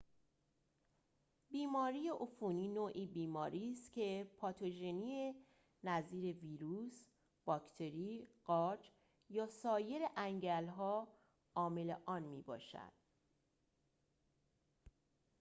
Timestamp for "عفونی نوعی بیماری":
2.09-3.71